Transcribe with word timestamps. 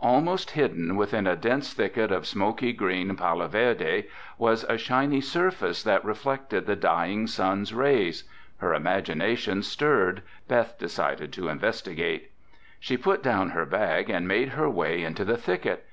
Almost 0.00 0.52
hidden 0.52 0.96
within 0.96 1.26
a 1.26 1.36
dense 1.36 1.74
thicket 1.74 2.10
of 2.10 2.26
smoky 2.26 2.72
green 2.72 3.14
paloverde 3.16 4.04
was 4.38 4.64
a 4.64 4.78
shiny 4.78 5.20
surface 5.20 5.82
that 5.82 6.02
reflected 6.06 6.64
the 6.64 6.74
dying 6.74 7.26
sun's 7.26 7.74
rays. 7.74 8.24
Her 8.56 8.72
imagination 8.72 9.62
stirred, 9.62 10.22
Beth 10.48 10.78
decided 10.78 11.34
to 11.34 11.48
investigate. 11.48 12.30
She 12.80 12.96
put 12.96 13.22
down 13.22 13.50
her 13.50 13.66
bag 13.66 14.08
and 14.08 14.26
made 14.26 14.48
her 14.56 14.70
way 14.70 15.02
into 15.02 15.22
the 15.22 15.36
thicket. 15.36 15.84